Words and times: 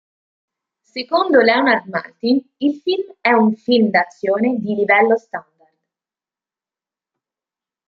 Secondo 0.95 1.41
Leonard 1.41 1.85
Maltin 1.87 2.43
il 2.57 2.73
film 2.81 3.03
è 3.21 3.33
un 3.33 3.53
"film 3.55 3.91
d'azione 3.91 4.57
di 4.57 4.73
livello 4.73 5.15
standard". 5.15 5.77